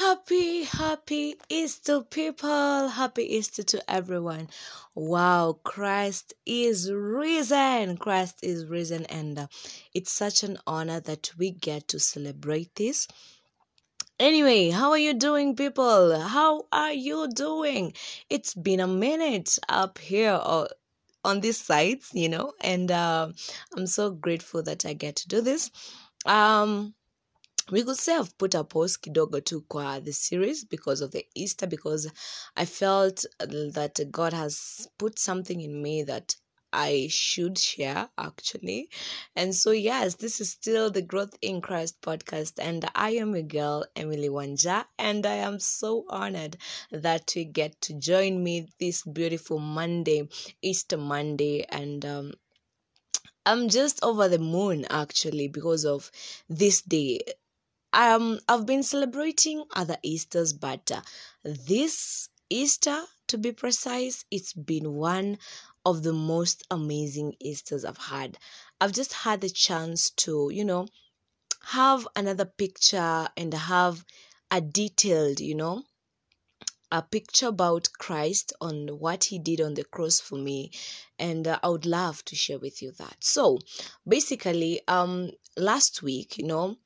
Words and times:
Happy, 0.00 0.62
happy 0.62 1.34
Easter, 1.50 2.00
people. 2.00 2.88
Happy 2.88 3.36
Easter 3.36 3.62
to 3.64 3.90
everyone. 3.90 4.48
Wow, 4.94 5.60
Christ 5.62 6.32
is 6.46 6.90
risen. 6.90 7.98
Christ 7.98 8.36
is 8.42 8.64
risen, 8.64 9.04
and 9.04 9.40
uh, 9.40 9.46
it's 9.92 10.10
such 10.10 10.42
an 10.42 10.56
honor 10.66 11.00
that 11.00 11.30
we 11.36 11.50
get 11.50 11.88
to 11.88 12.00
celebrate 12.00 12.74
this. 12.76 13.08
Anyway, 14.18 14.70
how 14.70 14.88
are 14.88 14.98
you 14.98 15.12
doing, 15.12 15.54
people? 15.54 16.18
How 16.18 16.64
are 16.72 16.94
you 16.94 17.28
doing? 17.28 17.92
It's 18.30 18.54
been 18.54 18.80
a 18.80 18.86
minute 18.86 19.58
up 19.68 19.98
here 19.98 20.32
or 20.32 20.70
on 21.26 21.40
these 21.40 21.58
sites, 21.58 22.08
you 22.14 22.30
know, 22.30 22.54
and 22.62 22.90
uh, 22.90 23.28
I'm 23.76 23.86
so 23.86 24.12
grateful 24.12 24.62
that 24.62 24.86
I 24.86 24.94
get 24.94 25.16
to 25.16 25.28
do 25.28 25.42
this. 25.42 25.70
Um, 26.24 26.94
we 27.70 27.84
could 27.84 27.96
say 27.96 28.16
I've 28.16 28.36
put 28.36 28.54
a 28.54 28.64
pause 28.64 28.96
kidogo 28.96 29.44
tu 29.44 29.60
kwa 29.68 30.00
the 30.00 30.12
series 30.12 30.64
because 30.64 31.00
of 31.00 31.12
the 31.12 31.24
Easter 31.36 31.68
because 31.68 32.10
I 32.56 32.64
felt 32.64 33.24
that 33.38 34.00
God 34.10 34.32
has 34.32 34.88
put 34.98 35.18
something 35.18 35.60
in 35.60 35.80
me 35.80 36.02
that 36.02 36.34
I 36.72 37.08
should 37.10 37.58
share 37.58 38.08
actually. 38.18 38.90
And 39.36 39.54
so 39.54 39.70
yes, 39.70 40.16
this 40.16 40.40
is 40.40 40.50
still 40.50 40.90
the 40.90 41.02
Growth 41.02 41.36
in 41.42 41.60
Christ 41.60 42.00
podcast 42.00 42.54
and 42.58 42.88
I 42.94 43.10
am 43.10 43.34
a 43.34 43.42
girl 43.42 43.84
Emily 43.94 44.28
Wanja 44.28 44.84
and 44.98 45.24
I 45.24 45.34
am 45.34 45.60
so 45.60 46.04
honored 46.08 46.56
that 46.90 47.34
you 47.36 47.44
get 47.44 47.80
to 47.82 47.94
join 47.94 48.42
me 48.42 48.68
this 48.80 49.02
beautiful 49.02 49.58
Monday, 49.58 50.28
Easter 50.62 50.96
Monday 50.96 51.64
and 51.68 52.04
um 52.04 52.32
I'm 53.46 53.68
just 53.68 54.02
over 54.04 54.28
the 54.28 54.38
moon 54.38 54.86
actually 54.90 55.48
because 55.48 55.84
of 55.84 56.10
this 56.48 56.82
day 56.82 57.20
um 57.92 58.40
I've 58.48 58.66
been 58.66 58.82
celebrating 58.82 59.64
other 59.74 59.96
Easters, 60.02 60.52
but 60.52 60.90
uh, 60.90 61.02
this 61.44 62.28
Easter, 62.48 63.04
to 63.28 63.38
be 63.38 63.52
precise, 63.52 64.24
it's 64.30 64.52
been 64.52 64.94
one 64.94 65.38
of 65.86 66.02
the 66.02 66.12
most 66.12 66.64
amazing 66.70 67.34
Easters 67.40 67.84
I've 67.84 67.96
had. 67.98 68.38
I've 68.80 68.92
just 68.92 69.12
had 69.12 69.40
the 69.40 69.50
chance 69.50 70.10
to, 70.24 70.50
you 70.52 70.64
know, 70.64 70.88
have 71.62 72.08
another 72.16 72.46
picture 72.46 73.28
and 73.36 73.54
have 73.54 74.04
a 74.50 74.60
detailed, 74.60 75.40
you 75.40 75.54
know, 75.54 75.84
a 76.92 77.02
picture 77.02 77.48
about 77.48 77.88
Christ 77.98 78.52
on 78.60 78.86
what 79.00 79.24
he 79.24 79.38
did 79.40 79.60
on 79.60 79.74
the 79.74 79.82
cross 79.84 80.20
for 80.20 80.36
me 80.36 80.70
and 81.18 81.48
uh, 81.48 81.58
I 81.64 81.68
would 81.68 81.84
love 81.86 82.24
to 82.26 82.36
share 82.36 82.60
with 82.60 82.80
you 82.80 82.92
that. 82.92 83.16
So, 83.24 83.58
basically 84.06 84.80
um 84.86 85.32
last 85.56 86.00
week, 86.02 86.38
you 86.38 86.44
know, 86.46 86.76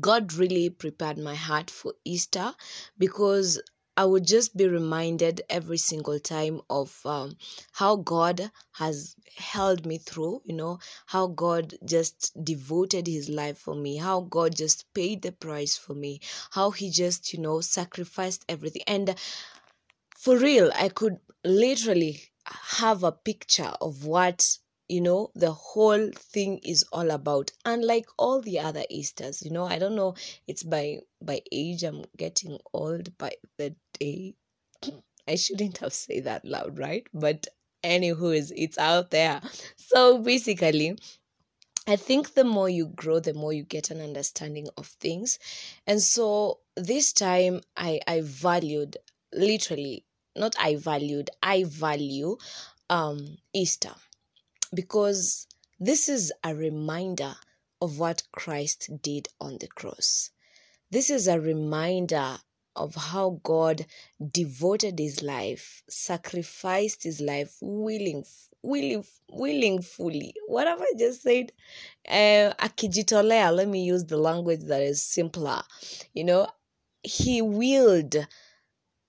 God 0.00 0.32
really 0.34 0.70
prepared 0.70 1.18
my 1.18 1.34
heart 1.34 1.70
for 1.70 1.94
Easter 2.04 2.54
because 2.98 3.60
I 3.94 4.06
would 4.06 4.26
just 4.26 4.56
be 4.56 4.66
reminded 4.66 5.42
every 5.50 5.76
single 5.76 6.18
time 6.18 6.62
of 6.70 6.98
um, 7.04 7.36
how 7.72 7.96
God 7.96 8.50
has 8.72 9.14
held 9.36 9.84
me 9.84 9.98
through, 9.98 10.40
you 10.46 10.54
know, 10.54 10.78
how 11.06 11.26
God 11.26 11.74
just 11.84 12.32
devoted 12.42 13.06
his 13.06 13.28
life 13.28 13.58
for 13.58 13.74
me, 13.74 13.98
how 13.98 14.22
God 14.22 14.56
just 14.56 14.92
paid 14.94 15.20
the 15.20 15.32
price 15.32 15.76
for 15.76 15.92
me, 15.92 16.20
how 16.52 16.70
he 16.70 16.88
just, 16.90 17.34
you 17.34 17.38
know, 17.40 17.60
sacrificed 17.60 18.46
everything. 18.48 18.82
And 18.86 19.14
for 20.16 20.38
real, 20.38 20.70
I 20.74 20.88
could 20.88 21.18
literally 21.44 22.22
have 22.46 23.04
a 23.04 23.12
picture 23.12 23.72
of 23.80 24.06
what 24.06 24.56
you 24.92 25.00
know 25.00 25.30
the 25.34 25.52
whole 25.52 26.10
thing 26.14 26.58
is 26.58 26.84
all 26.92 27.10
about 27.10 27.50
unlike 27.64 28.04
all 28.18 28.42
the 28.42 28.58
other 28.60 28.84
easters 28.90 29.42
you 29.42 29.50
know 29.50 29.64
i 29.64 29.78
don't 29.78 29.96
know 29.96 30.14
it's 30.46 30.62
by 30.62 30.98
by 31.22 31.40
age 31.50 31.82
i'm 31.82 32.04
getting 32.18 32.58
old 32.74 33.16
by 33.16 33.32
the 33.56 33.74
day. 33.98 34.34
I 35.28 35.36
shouldn't 35.36 35.78
have 35.78 35.94
said 35.94 36.24
that 36.24 36.44
loud 36.44 36.78
right? 36.78 37.06
But 37.14 37.46
anywho 37.82 38.52
it's 38.54 38.76
out 38.76 39.10
there. 39.10 39.40
So 39.76 40.18
basically 40.18 40.98
I 41.86 41.96
think 41.96 42.34
the 42.34 42.44
more 42.44 42.68
you 42.68 42.86
grow, 42.88 43.18
the 43.18 43.32
more 43.34 43.52
you 43.52 43.62
get 43.64 43.90
an 43.90 44.00
understanding 44.00 44.68
of 44.76 44.86
things. 44.86 45.38
And 45.86 46.02
so 46.02 46.60
this 46.76 47.12
time 47.12 47.62
I, 47.76 48.00
I 48.06 48.20
valued 48.22 48.98
literally, 49.32 50.04
not 50.36 50.54
I 50.58 50.76
valued, 50.76 51.30
I 51.42 51.64
value 51.64 52.36
um 52.90 53.38
Easter 53.54 53.94
because 54.74 55.46
this 55.78 56.08
is 56.08 56.32
a 56.44 56.54
reminder 56.54 57.34
of 57.80 57.98
what 57.98 58.22
Christ 58.32 58.90
did 59.02 59.28
on 59.40 59.58
the 59.58 59.68
cross. 59.68 60.30
This 60.90 61.10
is 61.10 61.26
a 61.26 61.40
reminder 61.40 62.38
of 62.76 62.94
how 62.94 63.40
God 63.42 63.84
devoted 64.30 64.98
his 64.98 65.22
life, 65.22 65.82
sacrificed 65.88 67.02
his 67.02 67.20
life 67.20 67.56
willing, 67.60 68.24
willing, 68.62 69.04
willing 69.30 69.82
fully. 69.82 70.34
have 70.66 70.80
I 70.80 70.92
just 70.98 71.22
said, 71.22 71.52
uh, 72.08 72.54
let 73.50 73.68
me 73.68 73.84
use 73.84 74.04
the 74.04 74.16
language 74.16 74.60
that 74.64 74.82
is 74.82 75.02
simpler. 75.02 75.62
You 76.14 76.24
know, 76.24 76.46
he 77.02 77.42
willed, 77.42 78.14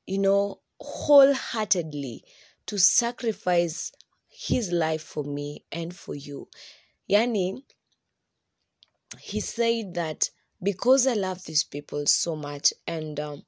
you 0.08 0.18
know, 0.18 0.60
wholeheartedly 0.80 2.24
to 2.66 2.78
sacrifice 2.78 3.92
his 4.34 4.72
life 4.72 5.02
for 5.02 5.24
me 5.24 5.64
and 5.72 5.96
for 5.96 6.16
you. 6.16 6.48
Yani, 7.10 7.64
he 9.20 9.40
said 9.40 9.94
that 9.94 10.30
because 10.62 11.06
I 11.08 11.14
love 11.14 11.44
these 11.44 11.64
people 11.64 12.06
so 12.08 12.36
much 12.36 12.74
and 12.88 13.20
um, 13.20 13.44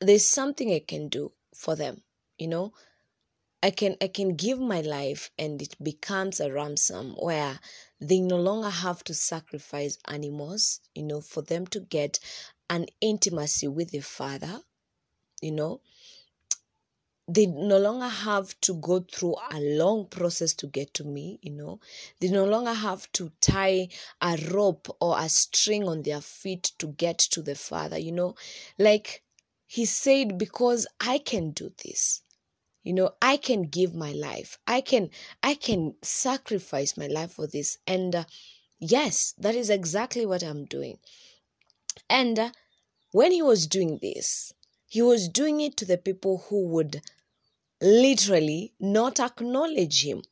there's 0.00 0.28
something 0.28 0.72
I 0.72 0.80
can 0.86 1.08
do 1.08 1.32
for 1.54 1.74
them, 1.74 2.02
you 2.38 2.48
know, 2.48 2.72
I 3.62 3.70
can 3.70 3.96
I 4.02 4.08
can 4.08 4.36
give 4.36 4.58
my 4.58 4.82
life 4.82 5.30
and 5.38 5.62
it 5.62 5.74
becomes 5.82 6.38
a 6.38 6.52
ransom 6.52 7.14
where 7.18 7.58
they 7.98 8.20
no 8.20 8.36
longer 8.36 8.68
have 8.68 9.02
to 9.04 9.14
sacrifice 9.14 9.96
animals, 10.06 10.80
you 10.94 11.04
know, 11.04 11.22
for 11.22 11.40
them 11.40 11.66
to 11.68 11.80
get 11.80 12.18
an 12.68 12.86
intimacy 13.00 13.66
with 13.68 13.90
the 13.90 14.00
Father, 14.00 14.60
you 15.40 15.52
know, 15.52 15.80
they 17.26 17.46
no 17.46 17.78
longer 17.78 18.08
have 18.08 18.58
to 18.60 18.74
go 18.74 19.00
through 19.00 19.34
a 19.50 19.58
long 19.60 20.06
process 20.06 20.52
to 20.52 20.66
get 20.66 20.92
to 20.94 21.04
me 21.04 21.38
you 21.42 21.50
know. 21.50 21.80
They 22.20 22.28
no 22.28 22.44
longer 22.44 22.74
have 22.74 23.10
to 23.12 23.32
tie 23.40 23.88
a 24.20 24.36
rope 24.50 24.94
or 25.00 25.18
a 25.18 25.28
string 25.28 25.88
on 25.88 26.02
their 26.02 26.20
feet 26.20 26.72
to 26.78 26.88
get 26.88 27.18
to 27.18 27.42
the 27.42 27.54
father 27.54 27.98
you 27.98 28.12
know. 28.12 28.34
Like 28.78 29.22
he 29.66 29.84
said 29.86 30.38
because 30.38 30.86
i 31.00 31.18
can 31.18 31.50
do 31.50 31.72
this 31.84 32.20
you 32.82 32.92
know 32.92 33.10
i 33.20 33.36
can 33.36 33.62
give 33.62 33.94
my 33.94 34.12
life 34.12 34.58
i 34.66 34.80
can 34.80 35.10
i 35.42 35.54
can 35.54 35.94
sacrifice 36.02 36.96
my 36.96 37.06
life 37.06 37.32
for 37.32 37.46
this. 37.46 37.78
And 37.86 38.14
uh, 38.14 38.24
yes 38.78 39.34
that 39.38 39.54
is 39.54 39.70
exactly 39.70 40.26
what 40.26 40.42
i'm 40.42 40.64
doing. 40.66 40.98
And 42.08 42.38
uh, 42.38 42.50
when 43.12 43.32
he 43.32 43.42
was 43.42 43.66
doing 43.66 43.98
this 44.00 44.53
he 44.94 45.02
was 45.02 45.28
doing 45.28 45.60
it 45.60 45.76
to 45.76 45.84
the 45.84 45.98
people 45.98 46.38
who 46.46 46.68
would 46.68 47.02
literally 47.80 48.72
not 48.78 49.18
acknowledge 49.18 50.04
him. 50.04 50.22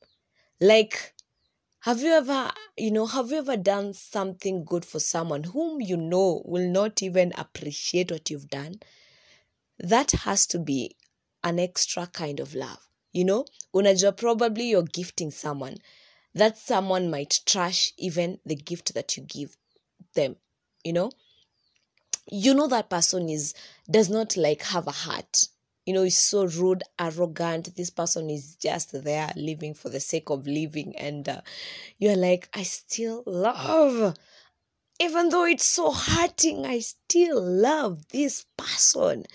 Like, 0.60 1.14
have 1.80 2.00
you 2.00 2.12
ever, 2.12 2.52
you 2.78 2.92
know, 2.92 3.06
have 3.06 3.32
you 3.32 3.38
ever 3.38 3.56
done 3.56 3.92
something 3.92 4.64
good 4.64 4.84
for 4.84 5.00
someone 5.00 5.42
whom 5.42 5.80
you 5.80 5.96
know 5.96 6.42
will 6.44 6.68
not 6.70 7.02
even 7.02 7.32
appreciate 7.36 8.12
what 8.12 8.30
you've 8.30 8.50
done? 8.50 8.76
That 9.80 10.12
has 10.12 10.46
to 10.46 10.60
be 10.60 10.94
an 11.42 11.58
extra 11.58 12.06
kind 12.06 12.38
of 12.38 12.54
love. 12.54 12.88
You 13.10 13.24
know, 13.24 13.46
unajua 13.74 14.16
probably 14.16 14.68
you're 14.70 14.84
gifting 14.84 15.32
someone. 15.32 15.78
That 16.34 16.56
someone 16.56 17.10
might 17.10 17.40
trash 17.46 17.92
even 17.98 18.38
the 18.46 18.54
gift 18.54 18.94
that 18.94 19.16
you 19.16 19.24
give 19.24 19.56
them, 20.14 20.36
you 20.84 20.92
know? 20.92 21.10
You 22.30 22.54
know 22.54 22.66
that 22.68 22.90
person 22.90 23.28
is 23.28 23.54
does 23.90 24.08
not 24.08 24.36
like 24.36 24.62
have 24.62 24.86
a 24.86 24.92
heart 24.92 25.44
you 25.84 25.92
know, 25.92 26.02
is 26.02 26.16
so 26.18 26.44
rude, 26.44 26.84
arrogant. 26.98 27.74
This 27.74 27.90
person 27.90 28.30
is 28.30 28.54
just 28.54 28.92
there 29.02 29.32
living 29.34 29.74
for 29.74 29.88
the 29.88 29.98
sake 29.98 30.30
of 30.30 30.46
living, 30.46 30.94
and 30.96 31.28
uh, 31.28 31.40
you're 31.98 32.16
like, 32.16 32.48
I 32.54 32.62
still 32.62 33.24
love, 33.26 34.16
even 35.00 35.28
though 35.28 35.44
it's 35.44 35.64
so 35.64 35.90
hurting, 35.92 36.64
I 36.66 36.80
still 36.80 37.42
love 37.42 38.08
this 38.08 38.46
person, 38.56 39.26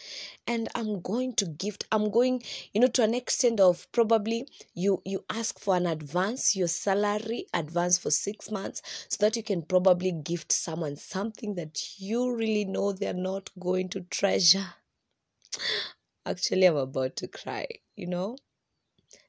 and 0.45 0.69
I'm 0.75 1.01
going 1.01 1.33
to 1.36 1.45
gift. 1.45 1.86
I'm 1.92 2.09
going, 2.09 2.44
you 2.74 2.81
know, 2.81 2.88
to 2.88 3.04
an 3.04 3.13
extent 3.13 3.59
of 3.59 3.92
probably 3.92 4.48
you 4.74 5.01
you 5.06 5.25
ask 5.30 5.59
for 5.59 5.75
an 5.75 5.88
advance, 5.88 6.56
your 6.56 6.68
salary 6.68 7.48
advance 7.54 7.98
for 7.98 8.12
six 8.12 8.50
months, 8.51 8.81
so 9.09 9.18
that 9.21 9.36
you 9.36 9.44
can 9.44 9.62
probably 9.62 10.12
gift 10.12 10.51
someone 10.51 10.95
something 10.95 11.56
that 11.56 12.00
you 12.00 12.33
really 12.36 12.65
know 12.65 12.92
they're 12.92 13.13
not 13.13 13.50
going 13.60 13.89
to 13.89 14.01
treasure 14.01 14.74
actually 16.25 16.65
I'm 16.65 16.77
about 16.77 17.15
to 17.18 17.27
cry, 17.27 17.68
you 17.95 18.07
know? 18.07 18.38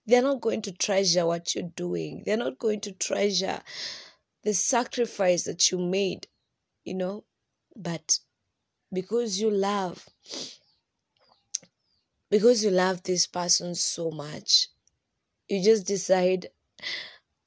They're 0.06 0.22
not 0.22 0.40
going 0.40 0.62
to 0.62 0.72
treasure 0.72 1.26
what 1.26 1.54
you're 1.54 1.70
doing. 1.76 2.22
They're 2.24 2.36
not 2.36 2.58
going 2.58 2.80
to 2.82 2.92
treasure 2.92 3.62
the 4.42 4.54
sacrifice 4.54 5.44
that 5.44 5.70
you 5.70 5.78
made, 5.78 6.28
you 6.84 6.94
know? 6.94 7.24
but 7.76 8.18
because 8.92 9.40
you 9.40 9.50
love 9.50 10.08
because 12.30 12.64
you 12.64 12.70
love 12.70 13.02
this 13.02 13.26
person 13.26 13.74
so 13.74 14.10
much 14.10 14.68
you 15.48 15.62
just 15.62 15.86
decide 15.86 16.48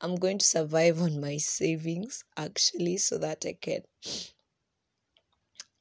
i'm 0.02 0.16
going 0.16 0.38
to 0.38 0.46
survive 0.46 1.02
on 1.02 1.20
my 1.22 1.38
savings 1.38 2.24
actually 2.38 2.98
so 2.98 3.18
that 3.18 3.46
i 3.46 3.54
can 3.54 3.82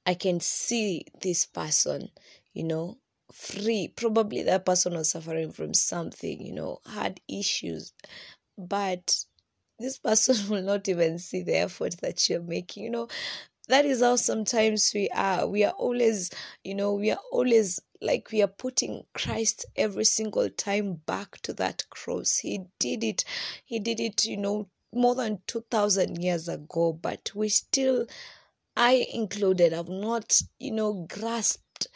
i 0.06 0.14
can 0.14 0.40
see 0.40 1.04
this 1.22 1.46
person 1.46 2.10
you 2.52 2.64
know 2.64 2.98
free 3.32 3.88
probably 3.88 4.42
that 4.42 4.66
person 4.66 4.94
was 4.94 5.10
suffering 5.10 5.52
from 5.52 5.72
something 5.72 6.44
you 6.44 6.52
know 6.52 6.80
had 6.86 7.20
issues 7.28 7.92
but 8.58 9.24
this 9.80 9.98
person 9.98 10.36
will 10.48 10.62
not 10.62 10.88
even 10.88 11.18
see 11.18 11.42
the 11.42 11.56
effort 11.56 11.96
that 12.02 12.28
you're 12.28 12.42
making 12.42 12.84
you 12.84 12.90
know? 12.90 13.08
That 13.68 13.84
is 13.84 14.00
how 14.00 14.16
sometimes 14.16 14.90
we 14.94 15.08
are. 15.10 15.46
We 15.46 15.62
are 15.64 15.72
always 15.72 16.30
you 16.64 16.74
know 16.74 16.94
we 16.94 17.12
are 17.12 17.20
always 17.30 17.80
like 18.02 18.30
we 18.32 18.42
are 18.42 18.48
putting 18.48 19.04
christ 19.14 19.64
every 19.76 20.04
single 20.04 20.50
time 20.50 20.94
back 21.06 21.40
to 21.42 21.52
that 21.54 21.88
cross. 21.90 22.38
He 22.38 22.64
did 22.78 23.04
it 23.04 23.24
he 23.64 23.78
did 23.78 24.00
it 24.00 24.24
you 24.24 24.36
know 24.36 24.68
more 24.92 25.14
than 25.14 25.40
2000 25.46 26.20
years 26.20 26.48
ago 26.48 26.92
but 26.92 27.30
we 27.34 27.48
still 27.48 28.06
i 28.76 29.06
included 29.12 29.72
have 29.72 29.88
not 29.88 30.40
you 30.58 30.72
know 30.72 31.06
grasped 31.08 31.86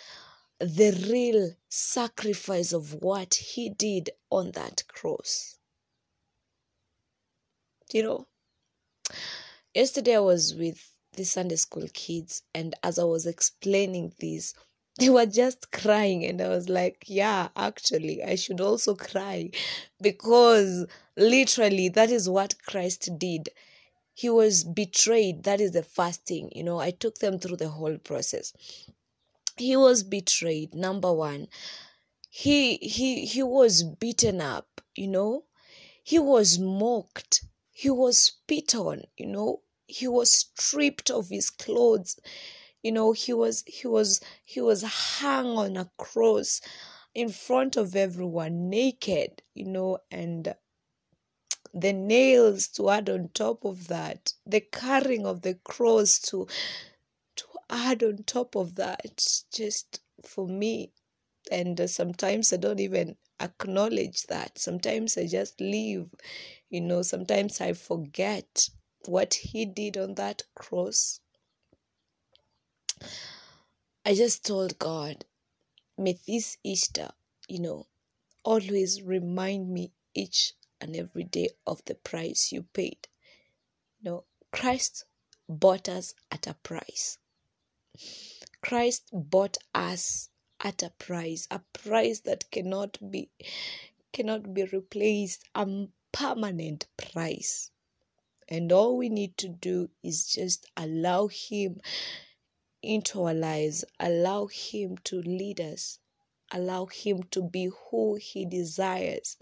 the 0.60 0.92
real 1.10 1.50
sacrifice 1.68 2.72
of 2.72 2.94
what 3.02 3.34
he 3.34 3.68
did 3.68 4.10
on 4.30 4.52
that 4.52 4.84
cross 4.86 5.58
you 7.94 8.02
know 8.02 8.26
yesterday 9.74 10.16
i 10.16 10.20
was 10.20 10.54
with 10.54 10.94
the 11.16 11.24
Sunday 11.24 11.56
school 11.56 11.86
kids, 11.92 12.42
and 12.54 12.74
as 12.82 12.98
I 12.98 13.04
was 13.04 13.26
explaining 13.26 14.12
this, 14.18 14.52
they 14.98 15.10
were 15.10 15.26
just 15.26 15.70
crying, 15.70 16.24
and 16.24 16.40
I 16.40 16.48
was 16.48 16.68
like, 16.68 17.04
Yeah, 17.06 17.48
actually, 17.56 18.22
I 18.22 18.34
should 18.34 18.60
also 18.60 18.94
cry 18.94 19.50
because 20.00 20.86
literally 21.16 21.88
that 21.90 22.10
is 22.10 22.28
what 22.28 22.60
Christ 22.66 23.08
did. 23.18 23.48
He 24.14 24.30
was 24.30 24.62
betrayed. 24.64 25.42
That 25.42 25.60
is 25.60 25.72
the 25.72 25.82
first 25.82 26.24
thing, 26.26 26.50
you 26.54 26.62
know. 26.62 26.78
I 26.78 26.90
took 26.92 27.18
them 27.18 27.38
through 27.38 27.56
the 27.56 27.68
whole 27.68 27.98
process. 27.98 28.52
He 29.56 29.76
was 29.76 30.02
betrayed, 30.04 30.74
number 30.74 31.12
one. 31.12 31.48
He 32.30 32.76
he 32.76 33.24
he 33.26 33.42
was 33.42 33.82
beaten 33.84 34.40
up, 34.40 34.80
you 34.96 35.08
know. 35.08 35.44
He 36.02 36.18
was 36.18 36.58
mocked. 36.58 37.44
He 37.76 37.90
was 37.90 38.18
spit 38.20 38.74
on, 38.74 39.02
you 39.16 39.26
know. 39.26 39.60
He 39.86 40.08
was 40.08 40.30
stripped 40.32 41.10
of 41.10 41.28
his 41.28 41.50
clothes. 41.50 42.18
You 42.84 42.92
know 42.92 43.12
he 43.12 43.32
was 43.32 43.64
he 43.66 43.88
was 43.88 44.20
he 44.44 44.60
was 44.60 44.82
hung 44.82 45.56
on 45.58 45.76
a 45.76 45.90
cross 45.96 46.60
in 47.14 47.30
front 47.30 47.76
of 47.76 47.96
everyone 47.96 48.68
naked 48.70 49.42
you 49.54 49.64
know 49.64 49.98
and 50.10 50.54
the 51.72 51.92
nails 51.92 52.68
to 52.68 52.90
add 52.90 53.10
on 53.10 53.30
top 53.30 53.64
of 53.64 53.88
that 53.88 54.34
the 54.46 54.60
carrying 54.60 55.26
of 55.26 55.42
the 55.42 55.54
cross 55.54 56.18
to 56.20 56.46
to 57.36 57.46
add 57.70 58.02
on 58.04 58.18
top 58.24 58.54
of 58.54 58.76
that 58.76 59.42
just 59.52 60.00
for 60.22 60.46
me. 60.46 60.92
And 61.50 61.90
sometimes 61.90 62.52
i 62.52 62.56
don't 62.56 62.80
even 62.80 63.16
acknowledge 63.40 64.22
that 64.24 64.58
sometimes 64.58 65.18
i 65.18 65.26
just 65.26 65.60
leave 65.60 66.08
you 66.70 66.80
know 66.80 67.02
sometimes 67.02 67.60
i 67.60 67.72
forget 67.72 68.68
what 69.08 69.34
he 69.34 69.66
did 69.66 69.96
on 69.96 70.14
that 70.14 70.42
cross, 70.54 71.20
I 74.04 74.14
just 74.14 74.44
told 74.44 74.78
God, 74.78 75.24
may 75.96 76.18
this 76.26 76.58
Easter, 76.62 77.10
you 77.48 77.60
know, 77.60 77.86
always 78.42 79.02
remind 79.02 79.70
me 79.70 79.92
each 80.14 80.52
and 80.80 80.94
every 80.96 81.24
day 81.24 81.50
of 81.66 81.84
the 81.84 81.94
price 81.94 82.52
you 82.52 82.62
paid. 82.62 83.08
You 84.00 84.10
know, 84.10 84.24
Christ 84.52 85.04
bought 85.48 85.88
us 85.88 86.14
at 86.30 86.46
a 86.46 86.54
price. 86.54 87.18
Christ 88.62 89.08
bought 89.12 89.56
us 89.74 90.30
at 90.64 90.82
a 90.82 90.90
price, 90.98 91.46
a 91.50 91.60
price 91.74 92.20
that 92.20 92.50
cannot 92.50 92.98
be 93.10 93.28
cannot 94.12 94.54
be 94.54 94.64
replaced, 94.64 95.44
a 95.54 95.86
permanent 96.10 96.86
price. 96.96 97.70
And 98.48 98.72
all 98.72 98.96
we 98.96 99.08
need 99.08 99.36
to 99.38 99.48
do 99.48 99.90
is 100.02 100.26
just 100.26 100.66
allow 100.76 101.26
Him 101.26 101.80
into 102.82 103.22
our 103.24 103.34
lives, 103.34 103.84
allow 104.00 104.46
Him 104.46 104.96
to 105.04 105.20
lead 105.22 105.60
us, 105.60 105.98
allow 106.50 106.86
Him 106.86 107.24
to 107.32 107.42
be 107.42 107.70
who 107.90 108.16
He 108.16 108.46
desires 108.46 109.36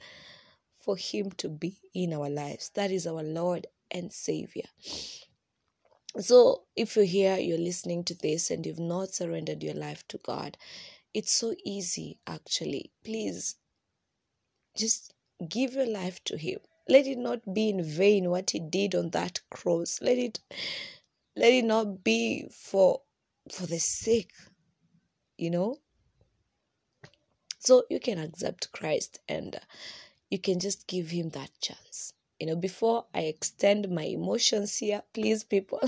for 0.80 0.96
Him 0.96 1.30
to 1.32 1.48
be 1.48 1.76
in 1.94 2.12
our 2.12 2.30
lives. 2.30 2.70
That 2.74 2.90
is 2.90 3.06
our 3.06 3.22
Lord 3.22 3.66
and 3.90 4.12
Savior. 4.12 4.68
So, 6.18 6.64
if 6.76 6.96
you're 6.96 7.04
here, 7.06 7.38
you're 7.38 7.58
listening 7.58 8.04
to 8.04 8.14
this, 8.14 8.50
and 8.50 8.66
you've 8.66 8.78
not 8.78 9.14
surrendered 9.14 9.62
your 9.62 9.74
life 9.74 10.06
to 10.08 10.18
God, 10.18 10.58
it's 11.14 11.32
so 11.32 11.54
easy 11.64 12.18
actually. 12.26 12.92
Please 13.04 13.56
just 14.76 15.14
give 15.48 15.74
your 15.74 15.86
life 15.86 16.22
to 16.24 16.36
Him. 16.36 16.58
Let 16.88 17.06
it 17.06 17.18
not 17.18 17.54
be 17.54 17.68
in 17.68 17.82
vain 17.82 18.30
what 18.30 18.50
he 18.50 18.58
did 18.58 18.94
on 18.94 19.10
that 19.10 19.40
cross. 19.50 20.00
Let 20.02 20.18
it 20.18 20.40
let 21.36 21.52
it 21.52 21.64
not 21.64 22.02
be 22.02 22.48
for 22.50 23.02
for 23.50 23.66
the 23.66 23.78
sake 23.78 24.32
you 25.42 25.50
know? 25.50 25.78
So 27.58 27.84
you 27.90 28.00
can 28.00 28.18
accept 28.18 28.72
christ 28.72 29.18
and 29.28 29.58
you 30.30 30.38
can 30.38 30.60
just 30.60 30.86
give 30.86 31.10
him 31.10 31.30
that 31.30 31.50
chance. 31.60 32.14
You 32.38 32.46
know 32.46 32.56
before 32.56 33.06
i 33.14 33.20
extend 33.20 33.88
my 33.88 34.02
emotions 34.02 34.76
here 34.78 35.02
please 35.12 35.44
people 35.44 35.80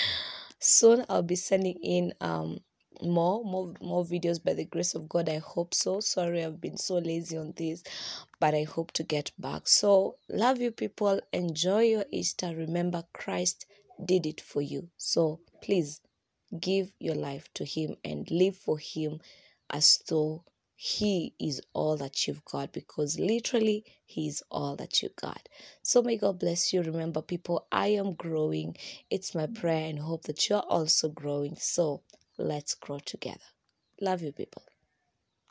soon 0.60 1.04
i'll 1.08 1.24
be 1.24 1.34
sending 1.34 1.74
in 1.82 2.14
um 2.20 2.60
more 3.02 3.44
more 3.44 3.72
more 3.80 4.04
videos 4.04 4.42
by 4.42 4.54
the 4.54 4.64
grace 4.64 4.94
of 4.94 5.08
god 5.08 5.28
i 5.28 5.38
hope 5.38 5.74
so. 5.74 6.00
Sorry 6.00 6.44
i've 6.44 6.60
been 6.60 6.76
so 6.76 6.98
lazy 6.98 7.36
on 7.36 7.52
this 7.56 7.82
but 8.40 8.54
i 8.54 8.64
hope 8.64 8.92
to 8.92 9.02
get 9.02 9.30
back. 9.38 9.68
So 9.68 10.16
love 10.28 10.60
you 10.60 10.70
people. 10.70 11.20
Enjoy 11.32 11.82
your 11.82 12.04
easter. 12.10 12.54
Remember 12.54 13.04
christ 13.12 13.66
did 14.04 14.26
it 14.26 14.40
for 14.40 14.62
you. 14.62 14.88
So 14.96 15.40
please 15.62 16.00
give 16.60 16.92
your 16.98 17.14
life 17.14 17.48
to 17.54 17.64
him 17.64 17.96
and 18.04 18.30
live 18.30 18.56
for 18.56 18.78
him 18.78 19.20
as 19.70 19.98
though 20.08 20.44
he 20.80 21.34
is 21.40 21.60
all 21.72 21.96
that 21.96 22.26
you've 22.26 22.44
got 22.44 22.72
because 22.72 23.18
literally 23.18 23.84
he 24.04 24.28
is 24.28 24.44
all 24.48 24.76
that 24.76 25.02
you 25.02 25.08
got. 25.20 25.48
So 25.82 26.02
may 26.02 26.16
god 26.16 26.38
bless 26.38 26.72
you. 26.72 26.82
Remember 26.82 27.20
people 27.20 27.66
i 27.72 27.88
am 27.88 28.14
growing. 28.14 28.76
It's 29.10 29.34
my 29.34 29.46
prayer 29.46 29.88
and 29.88 29.98
hope 29.98 30.22
that 30.24 30.48
you're 30.48 30.60
also 30.60 31.08
growing. 31.08 31.56
So 31.56 32.02
Let's 32.38 32.74
grow 32.74 33.00
together. 33.00 33.44
Love 34.00 34.22
you, 34.22 34.32
people. 34.32 34.62